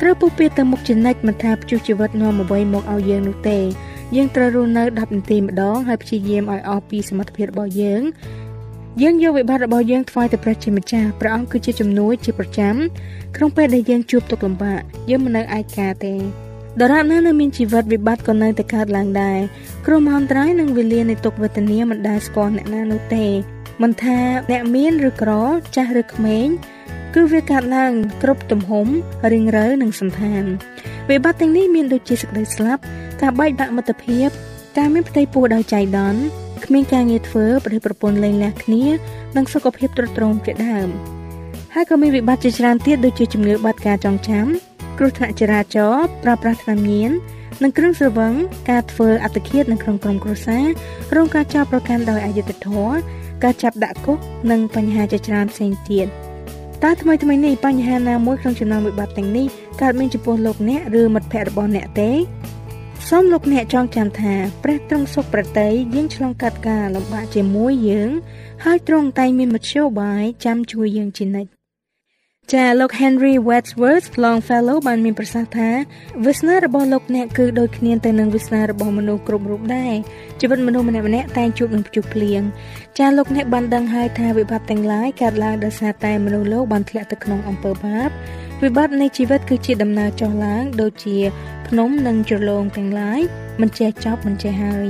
[0.00, 3.58] ត្រូវពុះពៀទៅមុខជានិច្ចមិនថាព្យុះជីវិតនាំអ្វីមកឲ្យយើងនោះទេ
[4.16, 8.02] យើងត្រូវរស់នៅ10នាទីម្ដងហើយព្យាយាមឲ្យអស់ពីសមត្ថភាពរបស់យើង
[9.02, 12.74] យើងយកវិបត្តិរបស់យើងថ្វាយទៅព្រះជាម្ចាស់ព្រះអង្គគឺជាជំនួយជាប្រចាំ
[13.36, 14.80] ក្នុងពេលដែលយើងជួបទុក្ខលំបាក
[15.10, 16.14] យើងមិននៅឯកាទេ
[16.80, 19.38] ដរាបណានៅមានជីវិតវិបត្តិក៏នៅតែកើតឡើងដែរ
[19.86, 23.26] គ្រោះមហន្តរាយនិងវេលានៃទុក្ខវេទនាមិនដែលស្គាល់អ្នកណានោះទេ
[23.82, 24.18] មិនថា
[24.50, 25.32] អ្នកមានឬក្រ
[25.76, 26.46] ចាស់ឬក្មេង
[27.14, 28.86] គឺវាកើតឡើងគ្រប់ទំហំ
[29.32, 30.44] រៀងរើនិងសន្តាន
[31.10, 32.82] វិបត្តិទាំងនេះមានដូចជាសេចក្តីស្លាប់
[33.22, 34.28] ការបែកបាក់មិត្តភាព
[34.78, 36.22] ការមានផ្ទៃពោះដោយចៃដន្យ
[36.64, 38.84] គ្មានការងារធ្វើប្រទេសប្រពន្ធលែងលះគ្នា
[39.36, 40.88] និងសុខភាពទ្រុឌទ្រោមជាដើម
[41.74, 44.46] ហើយក៏មានវិបត្តិជាច្រើនទៀតដូចជាជំងឺបាត់ការចងចាំ
[44.98, 47.10] គ្រោះថ្នាក់ចរាចរណ៍ប្រើប្រាស់ថ្នាំញៀន
[47.62, 48.32] និងគ្រឿងស្រវឹង
[48.70, 50.66] ការធ្វើអត្តឃាតនៅក្នុងក្រុមគ្រួសារ
[51.16, 52.94] រងការចោទប្រកាន់ដោយអយុត្តិធម៌
[53.44, 54.18] ការចាប់ដាក់គុក
[54.50, 56.06] និងបញ្ហាជាច្រើនផ្សេងទៀត
[56.82, 59.46] តើថ្មីថ្មីនេះបញ្ហាណាមួយក្នុងចំណោមវិបត្តិទាំងនេះ
[59.82, 62.10] កើតមានចំពោះលោកអ្នកឬមិត្តភ័ក្តិរបស់អ្នកទេ
[63.10, 68.10] សូមលោកអ្នកចងចាំថាព្រះទ្រង់សុខប្រតិយើងឆ្លងកាត់ការលំបាកជាមួយយើង
[68.64, 71.50] ហើយទ្រង់តែងមានមធ្យោបាយចាំជួយយើងជានិច្ច
[72.52, 75.70] ចាលោក Henry Wadsworth Longfellow បានមានប្រសាសន៍ថា
[76.24, 79.94] វាសនារបស់លោកអ្នកគឺដូចគ្នាទៅនឹងវាសនារបស់មនុស្សគ្រប់រូបដែរ
[80.40, 82.42] ជីវិតមនុស្សម្នាក់ៗតែងជួបនឹងព្យុះភ្លៀង
[82.98, 88.10] ចាលោកអ្នកបានដឹងហើយថាវិបត្តិទាំងឡាយកើតឡើងដោយសារតែមនុស្សលោកបានធ្លាក់ទៅក្នុងអំពើបាប
[88.62, 91.16] វិបត្តិនៃជីវិតគឺជាដំណើរចុះឡើង ដូចជា
[91.68, 93.20] ភ្នំនិងជ្រលងទាំងឡាយ
[93.60, 94.86] មិនចេះចប់មិនចេះហើយ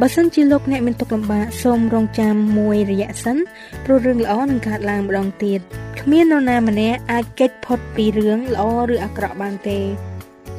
[0.00, 3.36] បើសិនជាលោកអ្នកមានទុកលំបាកសូមរងចាំមួយរយៈសិន
[3.84, 5.60] ព្រោះរឿងល្អនឹងកើតឡើងម្ដងទៀត
[6.00, 9.78] គ្មាននរណាម្នាក់អាចគេចផុតពីរឿងល្អឬអាក្រក់បានទេ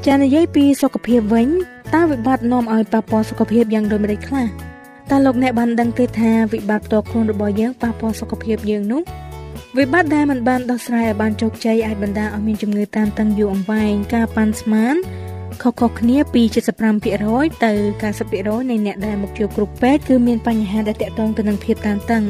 [0.05, 1.47] ចានិយាយពីសុខភាពវិញ
[1.95, 4.47] តើវិបត្តិនាំឲ្យប៉ះពាល់សុខភាពយ៉ាងដូចម្តេចខ្លះ
[5.09, 9.01] តើលោកអ្នកបានដឹងទេថាវិបត្តិផ្ទាល់ខ្លួនរបស់យើងប៉ះពាល់សុខភាពយើងនោះ
[9.79, 14.95] វិបត្តិដែលមិនបានដោះស្រាយឲ្យបានជោគជ័យអាចបណ្ដាលឲ្យមានជំងឺតានតឹងយូរអង្វែងការប៉ាន់ស្មាន
[15.63, 16.43] ខុសៗគ្នាពី
[17.03, 17.71] 75%ទៅ
[18.11, 22.23] 90%នៃអ្នកដែលមកជួបគ្រូពេទ្យគឺមានបញ្ហាដែលទាក់ទងទៅនឹងភាពតានតឹង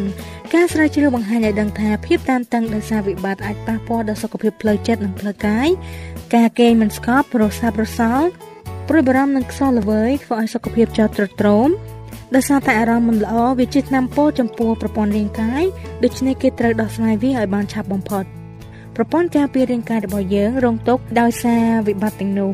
[0.53, 5.67] ការស្រាវជ្រាវបង្ហាញឲ្យដឹងថាភាពតានតឹងដោយសារវិបត្តិអាចប៉ះពាល់ដល់សុខភាពផ្លូវចិត្តនិងផ្លូវកាយ
[6.35, 8.27] ការគេងមិនស្កប់ប្រសាបប្រសល់
[8.89, 11.69] ព្រួយបារម្ភនឹងខ្សោះល្វើយធ្វើឲ្យសុខភាពចោតទ្រុឌទ្រោម
[12.35, 15.63] ដោយសារតែអារម្មណ៍មិនល្អវាជាថ្នាំពោចំពោះប្រព័ន្ធរាងកាយ
[16.03, 18.23] ដូច្នេះគេត្រូវដោះស្រាយវាឲ្យបានឆាប់បំផុត
[18.95, 22.51] ប្រព័ន្ធការពាររាងកាយរបស់យើងរងទុក្ខដោយសារវិបត្តិទាំងនោះ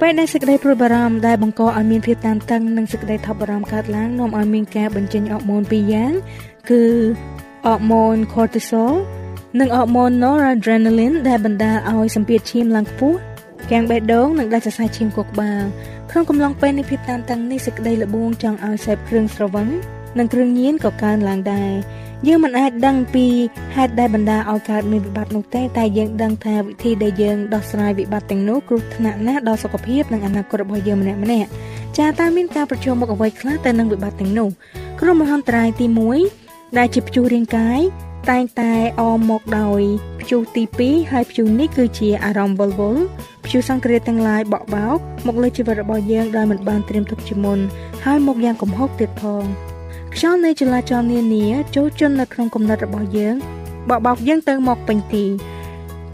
[0.00, 6.12] ពេលដែលសេចក្តីព្រួយបារម្ភដែលបង្កឲ្យមានភាពតានតឹងនិងសេចក្តីថប់បារម្ភកើតឡើងនាំឲ្យមានការបញ្ចេញអរម៉ូនពីរយ៉ាង
[6.70, 6.82] គឺ
[7.66, 8.94] អរម៉ូន cortisol
[9.60, 13.18] និងអរម៉ូន noradrenaline ដែលបណ្ដាលឲ្យសម្ពាធឈាមឡើងខ្ពស់
[13.72, 15.62] កាំងបេះដូងនិងដាច់សរសៃឈាមខួរក្បាល
[16.16, 19.68] ក្នុងកំឡុងពេលនៃភាពតានតឹងនេះសេចក្តីល្បួងចង់ឲ្យសេពគ្រឿងស្រវឹង
[20.18, 21.72] និងគ្រឿងញៀនក៏កើនឡើងដែរ
[22.26, 23.26] យើងមិនអាចដឹងពី
[23.74, 31.48] ហេតុដែលបណ្ដាលឲ្យកើតមានវិបត្តិនោះទេតែយើងដឹងថាវិធីដែលយើងដោះស្រាយវិបត្តិទាំងនោះគ្រោះថ្នាក់ណាស់ដល់សុខភាពនិងអនាគតរបស់យើងម្នាក់ម្នាក់
[31.98, 34.48] ចាតើមានការប្រឈមមុខអ្វីខ្លះទៅនឹងវិបត្តិទាំងនោះ
[35.00, 35.86] គ្រោះមហន្តរាយទី
[36.32, 37.80] 1ដែលជាព្យុះរាងកាយ
[38.30, 39.80] តែងតែអមមកដោយ
[40.20, 43.02] ព្យុះទី2ហើយព្យុះនេះគឺជាអារម្មណ៍វល់វល់
[43.44, 47.58] ព្យុះសង្គ្រាមទាំងឡាយបក់បោកមកលើជីវិតរបស់យើងដោយមិនបានត្រៀមទុកជាមុន
[48.04, 49.42] ហើយមកយ៉ាងកំហុកទៀតផង
[50.14, 53.34] ខ្យល់នៃចលាចលនានាចូលជន់នៅក្នុងគំនិតរបស់យើង
[53.88, 55.24] បក់បោកយើងទៅមកពេញទី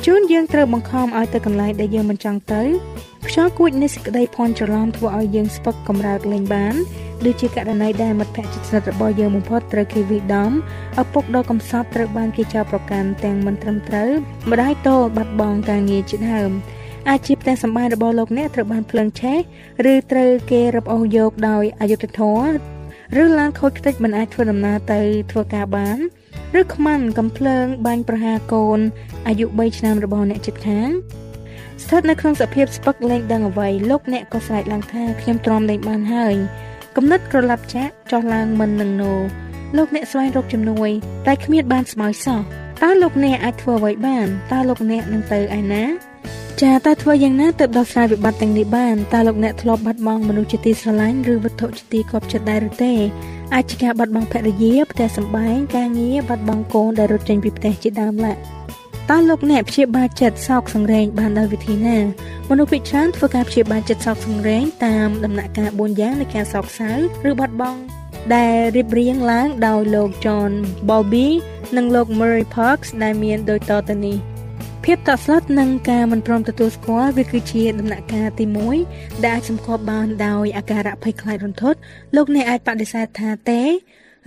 [0.04, 2.62] ជួនយើងត្រូវបង្ខំឲ្យទៅកន្លែងដែលយើងមិនចង់ទៅ
[3.30, 6.74] ខ្យល់គួចនៃសេចក្តីភ័ន្តច្រឡំធ្វើឲ្យយើងស្ពឹកកម្រើកលេងបាន
[7.24, 10.50] ដូចជាករណីដែលមិត្តភក្តិជិតស្និទ្ធរបស់យើងបំផុតត្រូវគេវិដំ
[11.00, 14.10] ឪពុកដ៏កំសត់ត្រូវបានគេចោទប្រកាន់ទាំងមិនត្រឹមត្រូវ
[14.50, 16.50] ម្ដាយតូលបាត់បង់ការងារជាដើម
[17.10, 19.38] អាជីពផ្ទះសម្បែងរបស់លោកអ្នកត្រូវបានភ្លើងឆេះ
[19.92, 22.50] ឬត្រូវគេរឹបអូសយកដោយអយុត្តិធម៌
[23.22, 25.98] ឬឡានខូចខ្ទេចមិនអាចធ្វើដំណើរទៅធ្វើការបាន
[26.60, 28.78] ឬខ្មាន់កំភ្លើងបាញ់ប្រហារកូន
[29.26, 30.90] អាយុ3ឆ្នាំរបស់អ្នកជិតខាង
[31.82, 36.34] ស្ថិតនៅក្នុងសភាពស្ពឹកលែងដឹងអ្វីលោកអ្នកក៏ស្រែកឡើងថាខ្ញុំទ្រាំលែងបានហើយ
[36.96, 39.12] គំនិតក្រឡាប់ចាក់ចោះឡើងមិននឹងណូ
[39.76, 40.90] លោកអ្នកស្វែងរកជំនួយ
[41.26, 42.40] តែគ្មានបានស្មោយសោះ
[42.82, 45.84] តើលោកអ្នកអាចធ្វើអ្វីបានតើលោកអ្នកនឹងទៅឯណា
[46.62, 52.92] ចាតើធ្វើយ៉ាងណាទើបដោះស្រាយវិបត្តិទាំងនេះបានតើលោកអ្នកធ្លាប់បាត់បង់មនុស្សជាទីស្រឡាញ់ឬវត្ថុជាទីគាប់ចិត្តដែរឬទេ
[53.54, 58.36] អាចជាការបាត់បង់ភរិយាផ្ទះសម្បែងការងារបាត់បង់កូនដែលរត់ចេញពីផ្ទះជាដើមឡើយ
[59.12, 61.98] តើលោកអ្នកព្យាបាលចិត្តសោកសង្រេងបានដោយវិធីណា
[62.50, 66.90] មនុស្សភាគច្រើនធ្វើការព្យាបាលចិត្តសោកសង្រេងតាមដំណាក់កាល4យ៉ាងនៃការសោកសៅ
[67.30, 67.80] ឬបាត់បង់
[68.34, 70.52] ដែលរៀបរៀងឡើងដោយលោក John
[70.88, 71.28] Bowlby
[71.76, 74.16] និងលោក Murray Parks ដែលមានដូចតទៅនេះ
[74.84, 78.44] ភភាពតក់ស្លុតនិងការមិនព្រមទទួលស្គាល់វាគឺជាដំណាក់កាលទី
[78.84, 81.78] 1ដែលអាចសម្គាល់បានដោយអាការៈភ័យខ្លាចរន្ធត់
[82.16, 83.62] លោកអ្នកអាចបដិសេធថាទេ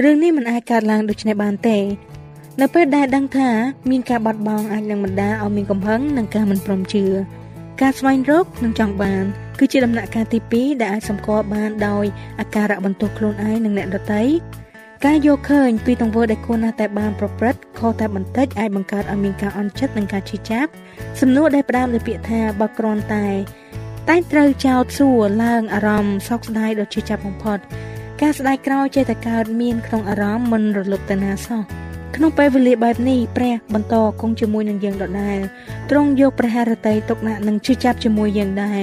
[0.04, 1.80] រឿងនេះមិនអាចកើតឡើងដូចនេះបានទេ
[2.62, 3.50] នៅពេលដែលដឹងថា
[3.90, 7.06] មានការបាត់បង់អាចនឹងបណ្ដាលឲ្យមានកំហឹងនិងការមិនព្រមជឿ
[7.82, 9.24] ការស្វែងរកនិងចង់បាន
[9.60, 12.06] គឺជាដំណាក់កាលទី2ដែលអាចសម្គាល់បានដោយ
[12.40, 14.24] អាការៈបន្ទោសខ្លួនឯងនិងអ្នកដទៃ
[15.06, 20.70] ការយកឃើញពីទង្វើដែលគួរណាស់តែបានប្រព្រឹត្តខុសតែបន្តិចអាចបង្កើតឲ្យមានការអន់ចិត្តនិងការឈឺចាប់
[21.22, 23.28] សំណួរដែលផ្ដើមដោយពាក្យថាបើគ្រាន់តែ
[24.10, 27.60] តែត្រូវចោទសួរឡើងអារម្មណ៍សោកស្ដាយដ៏ឈឺចាប់បំផុត
[28.22, 31.83] ការស្ដាយក្រោយចេះតែកើតមានក្នុងអារម្មណ៍មិនរលត់ទៅណាសោះ
[32.16, 35.40] ក្នុងពេលវេលាបែបនេះព្រះបន្តគង់ជាមួយនឹងយើងដដែល
[35.90, 38.82] ទ្រង់យកព្រះハរតីទុកដាក់និងជឿចាប់ជាមួយយើងដែរ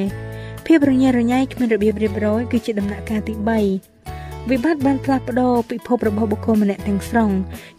[0.66, 3.34] ភាពរញ៉េរញ៉ៃគ្មានរបៀបរៀបរយគឺជាដំណាក់កាលទី
[3.90, 7.30] 3វិបត្តិបានផ្លាស់ប្ដូរពិភពរបស់បុគ្គលម្នាក់ទាំងស្រុង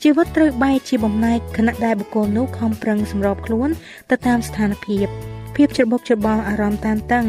[0.04, 3.70] ជីវិតត្រូវបែកជាបំណែកខណៈដែលបុគ្គលនោះខំប្រឹងសម្របខ្លួន
[4.10, 5.08] ទៅតាមស្ថានភាព
[5.56, 7.26] ភាពច្របូកច្របល់អារម្មណ៍តានតឹង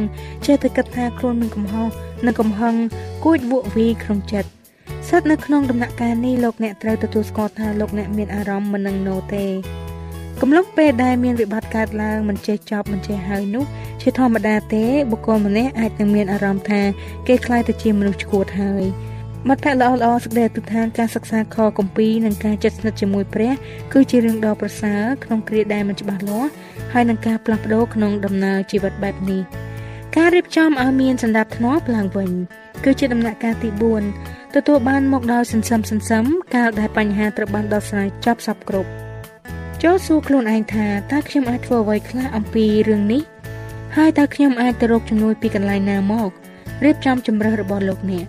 [0.46, 1.88] ចេះតែគិតថាខ្លួនមានកំហុស
[2.26, 2.74] និងកំហឹង
[3.24, 4.61] គួចវក់វីក្នុងចិត្ត
[5.08, 9.46] ស្ថិតនៅក្នុងដំណាក់កាលនេះលោកអ្នកត្រូវទទួលស្គាល់ថាលោកអ្នកមានអារម្មណ៍មិននឹងណូទេ
[10.40, 13.64] កំឡុងពេលដែលមានវិបត្តិកើតឡើងមិនចេះចប់មិនចេះហើយនោះ
[14.02, 16.82] ជាធម្មតាទេបុគ្គលម្នាក់អាចនឹងមានអារម្មណ៍ថា
[17.28, 18.84] គេខ្លាចទៅជាមនុស្សឈួតហើយ
[19.48, 23.52] មិត្តភ័ក្តិល្អល្អសេចក្តីទិដ្ឋានការសិក្សាខគម្ពីរនិងការចិត្តស្និទ្ធជាមួយព្រះ
[23.92, 26.50] គឺជារឿងដ៏ប្រសើរក្នុងគ្រាដែលមិនច្បាស់លាស់
[26.92, 29.42] ហើយនឹងការផ្លាស់ប្ដូរក្នុងដំណើរជីវិតបែបនេះ
[30.16, 32.30] ការរៀបចំឲ្យមានសន្តាប់ធ្នាប់ឡើងវិញ
[32.84, 33.68] គឺជាដំណាក់កាលទី
[34.08, 38.90] 4 ទទួលបានមកដោយសន្សំសន្សំកាលដែលបញ្ហាត្រូវបានដោះស្រាយចប់សពគ្រប់
[39.82, 43.22] ចូលសួរខ្លួនឯងថាតើខ្ញុំអាចធ្វើអ្វីខ្លះអំពីរឿងនេះ
[43.96, 46.30] ហើយតើខ្ញុំអាចទៅរកជំនួយពីកន្លែងណាមក
[46.84, 48.26] រៀបចំជំរើសរបស់លោកអ្នក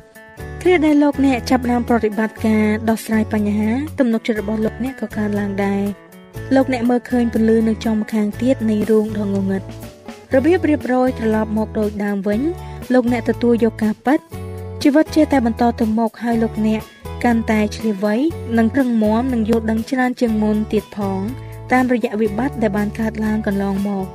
[0.62, 5.84] គ្រាដែលលោកអ្នកចាប់ផ្ដើមប្រតិបត្តិការដោះស្រាយបញ្ហាទំនុកចិត្តរបស់លោកអ្នកក៏កើនឡើងដែរ
[6.56, 9.64] លោកអ្នកមើលឃើញពន្លឺនៅចំម្ខាងទៀតនៃរូងដ៏ងងឹត
[10.36, 12.42] របៀបរៀបរយត្រឡប់មកដូចដើមវិញ
[12.94, 14.20] លោកអ្នកទទួលយកការប៉ັດ
[14.86, 16.82] ជីវិតជាតែបន្តទៅមុខហើយលោកអ្នក
[17.24, 18.16] កាន់តែឆ្លៀវវៃ
[18.58, 21.20] និងប្រឹងមាំនិងយល់ដឹងច្រើនជាងមុនទៀតផង
[21.72, 24.08] តាមរយៈវិបត្តិដែលបានកើតឡើងកន្លងមក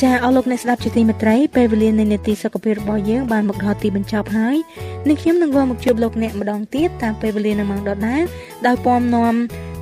[0.00, 4.56] ចាអស់លោកអ្នកស្ដាប់ជាទីមេត្រីពេលវេលានៃនេតិសុខភាពរបស់យើងបានមកដល់ទីបញ្ចប់ហើយ
[5.08, 8.22] នឹងខ្ញុំនឹងវិលមកជួបលោកអ្នកម្ដងទៀតតាមពេលវេលានៅម៉ោងដដែល
[8.66, 9.34] ដោយពំនាំ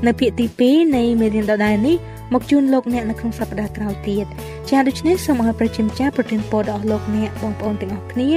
[0.07, 1.97] នៅភាគទី2នៃមេរៀនដដែលនេះ
[2.33, 4.25] មកជូនលោកអ្នកនៅក្នុងសប្តាហ៍ក្រោយទៀត
[4.71, 8.31] ចាដូច្នេះសូមឲ្យប្រជាម្ចាស់ប្រទានពរដល់លោកអ្នកបងប្អូនទាំងអស់គ្នា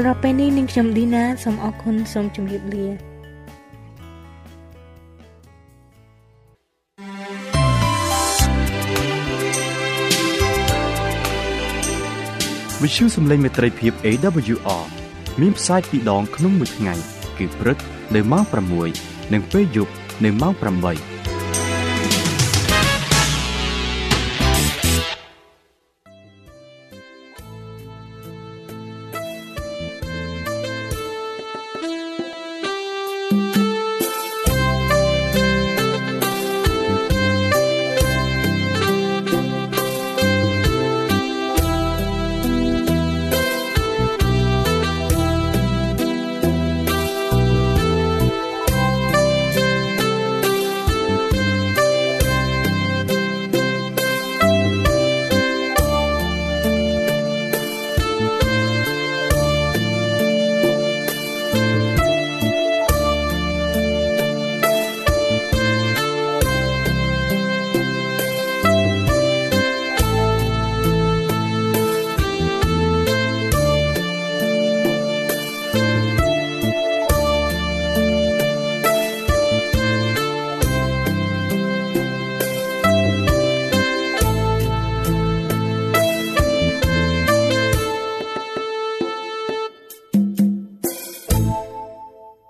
[0.00, 2.86] សម្រាប់ពេលនេះនាងខ្ញុំឌីណាសូមអរគុណសូមជម្រាបលា
[12.82, 14.84] វិទ្យុសំឡេងមេត្រីភាព AWR
[15.40, 16.94] មានផ្សាយពីរដងក្នុងមួយថ្ងៃ
[17.38, 17.78] គឺព្រឹក
[18.14, 18.44] នៅម៉ោង
[18.88, 19.92] 6និងពេលយប់
[20.24, 21.17] នៅម៉ោង8